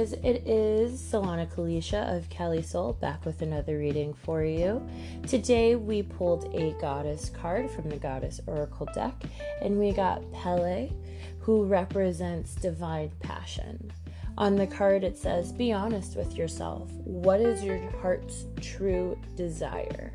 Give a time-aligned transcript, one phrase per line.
[0.00, 4.88] guys, it is Solana Kalisha of Kelly Soul back with another reading for you.
[5.26, 9.12] Today we pulled a goddess card from the Goddess Oracle deck,
[9.60, 10.90] and we got Pele,
[11.40, 13.92] who represents divine passion.
[14.38, 16.90] On the card it says, Be honest with yourself.
[17.04, 20.14] What is your heart's true desire?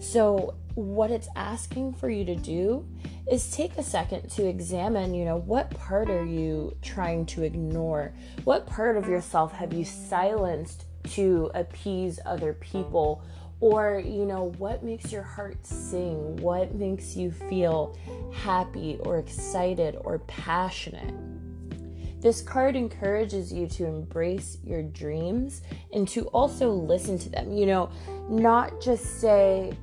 [0.00, 2.86] So, what it's asking for you to do
[3.30, 8.12] is take a second to examine, you know, what part are you trying to ignore?
[8.44, 13.22] What part of yourself have you silenced to appease other people?
[13.60, 16.36] Or, you know, what makes your heart sing?
[16.36, 17.96] What makes you feel
[18.34, 21.14] happy or excited or passionate?
[22.20, 27.52] This card encourages you to embrace your dreams and to also listen to them.
[27.52, 27.90] You know,
[28.28, 29.74] not just say,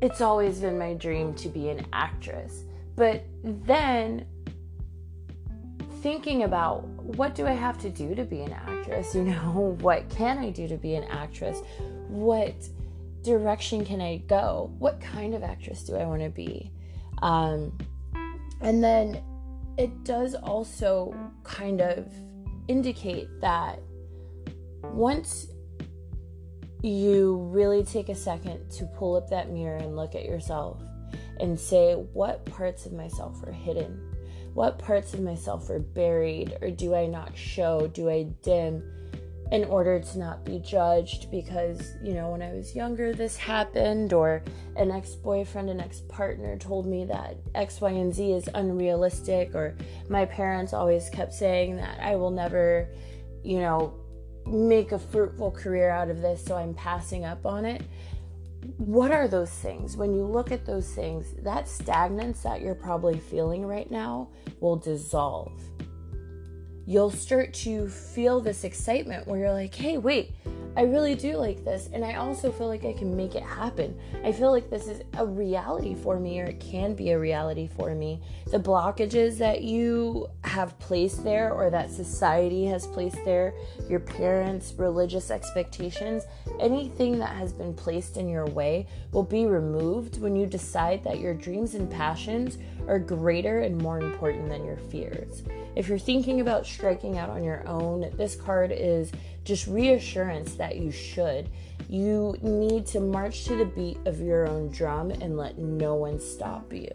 [0.00, 2.64] it's always been my dream to be an actress.
[2.96, 4.26] But then
[6.02, 9.14] thinking about what do I have to do to be an actress?
[9.14, 11.62] You know, what can I do to be an actress?
[12.08, 12.54] What
[13.22, 14.72] direction can I go?
[14.78, 16.70] What kind of actress do I want to be?
[17.22, 17.76] Um,
[18.60, 19.22] and then
[19.78, 22.06] it does also kind of
[22.68, 23.80] indicate that
[24.82, 25.48] once
[26.88, 30.82] you really take a second to pull up that mirror and look at yourself
[31.40, 34.00] and say, what parts of myself are hidden?
[34.54, 37.88] What parts of myself are buried or do I not show?
[37.88, 38.82] Do I dim
[39.52, 44.12] in order to not be judged because, you know, when I was younger, this happened,
[44.12, 44.42] or
[44.74, 49.54] an ex boyfriend, an ex partner told me that X, Y, and Z is unrealistic,
[49.54, 49.76] or
[50.08, 52.88] my parents always kept saying that I will never,
[53.44, 53.94] you know,
[54.46, 57.82] make a fruitful career out of this, so I'm passing up on it.
[58.78, 59.96] What are those things?
[59.96, 64.28] When you look at those things, that stagnance that you're probably feeling right now
[64.60, 65.52] will dissolve.
[66.84, 70.32] You'll start to feel this excitement where you're like, hey, wait,
[70.76, 73.98] I really do like this, and I also feel like I can make it happen.
[74.22, 77.66] I feel like this is a reality for me, or it can be a reality
[77.66, 78.20] for me.
[78.50, 83.54] The blockages that you have placed there, or that society has placed there,
[83.88, 86.24] your parents' religious expectations,
[86.60, 91.20] anything that has been placed in your way will be removed when you decide that
[91.20, 95.42] your dreams and passions are greater and more important than your fears.
[95.74, 99.10] If you're thinking about striking out on your own, this card is
[99.46, 101.48] just reassurance that you should.
[101.88, 106.20] You need to march to the beat of your own drum and let no one
[106.20, 106.90] stop you.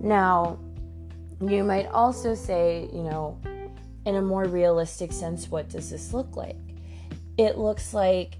[0.00, 0.58] Now,
[1.40, 3.38] you might also say, you know,
[4.06, 6.56] in a more realistic sense, what does this look like?
[7.36, 8.36] It looks like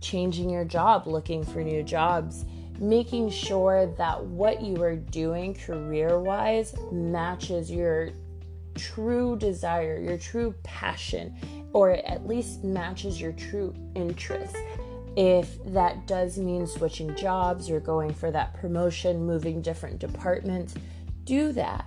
[0.00, 2.44] changing your job, looking for new jobs,
[2.80, 8.10] making sure that what you are doing career wise matches your
[8.74, 11.36] true desire, your true passion,
[11.72, 14.56] or it at least matches your true interests.
[15.16, 20.74] If that does mean switching jobs or going for that promotion, moving different departments,
[21.24, 21.86] do that.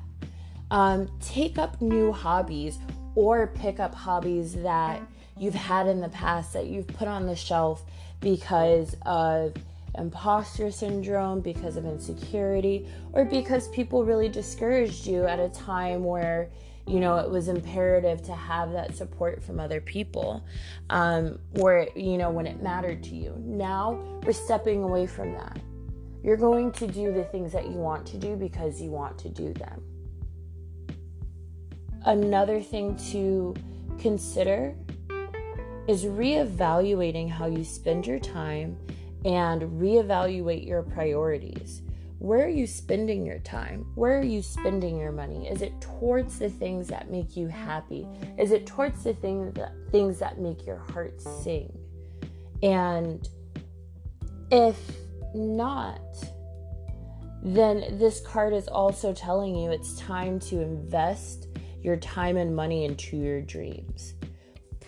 [0.72, 2.78] Um, take up new hobbies
[3.16, 5.01] or pick up hobbies that
[5.38, 7.84] you've had in the past that you've put on the shelf
[8.19, 9.53] because of
[9.97, 16.50] imposter syndrome, because of insecurity, or because people really discouraged you at a time where
[16.88, 20.46] you know it was imperative to have that support from other people
[20.90, 23.35] um, where you know when it mattered to you.
[23.40, 25.59] Now we're stepping away from that.
[26.23, 29.29] You're going to do the things that you want to do because you want to
[29.29, 29.84] do them.
[32.06, 33.56] Another thing to
[34.00, 34.75] consider
[35.88, 38.78] is reevaluating how you spend your time
[39.23, 41.81] and reevaluate your priorities
[42.19, 43.85] where are you spending your time?
[43.95, 45.47] Where are you spending your money?
[45.47, 48.07] Is it towards the things that make you happy?
[48.39, 51.71] Is it towards the things that things that make your heart sing?
[52.63, 53.27] And
[54.49, 54.79] if
[55.33, 55.99] not,
[57.43, 61.47] then this card is also telling you it's time to invest
[61.81, 64.15] your time and money into your dreams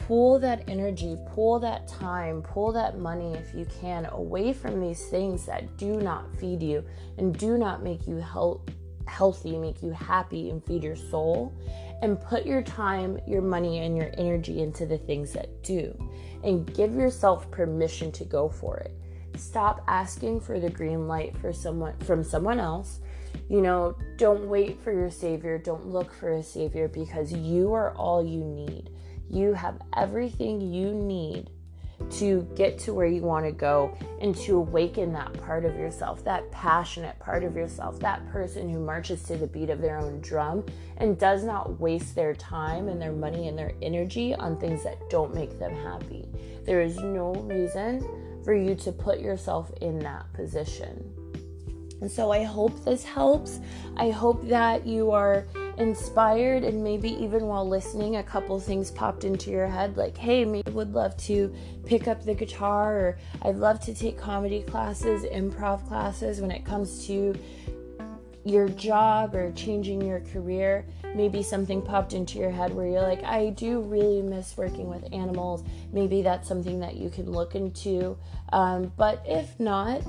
[0.08, 5.10] pull that energy, pull that time, pull that money if you can away from these
[5.10, 6.82] things that do not feed you
[7.18, 8.62] and do not make you health,
[9.06, 11.54] healthy, make you happy, and feed your soul.
[12.02, 15.98] And put your time, your money, and your energy into the things that do.
[16.44, 18.96] And give yourself permission to go for it.
[19.36, 23.00] Stop asking for the green light for someone from someone else.
[23.50, 25.58] You know, don't wait for your savior.
[25.58, 28.92] Don't look for a savior because you are all you need.
[29.30, 31.50] You have everything you need
[32.12, 36.24] to get to where you want to go and to awaken that part of yourself,
[36.24, 40.22] that passionate part of yourself, that person who marches to the beat of their own
[40.22, 40.64] drum
[40.98, 44.98] and does not waste their time and their money and their energy on things that
[45.10, 46.26] don't make them happy.
[46.66, 48.08] There is no reason
[48.44, 51.14] for you to put yourself in that position.
[52.00, 53.60] And so I hope this helps.
[53.98, 55.46] I hope that you are
[55.78, 60.44] inspired and maybe even while listening a couple things popped into your head like hey
[60.44, 61.54] maybe would love to
[61.86, 66.66] pick up the guitar or I'd love to take comedy classes, improv classes when it
[66.66, 67.34] comes to
[68.44, 70.86] your job or changing your career.
[71.16, 75.04] Maybe something popped into your head where you're like, I do really miss working with
[75.12, 75.64] animals.
[75.92, 78.18] Maybe that's something that you can look into.
[78.54, 80.02] Um, but if not,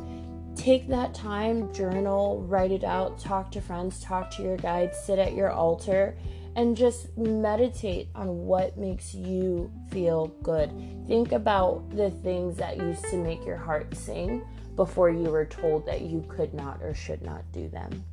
[0.58, 5.19] take that time, journal, write it out, talk to friends, talk to your guides, sit
[5.19, 6.16] at your altar,
[6.56, 10.70] and just meditate on what makes you feel good.
[11.06, 14.44] Think about the things that used to make your heart sing
[14.75, 18.05] before you were told that you could not or should not do them.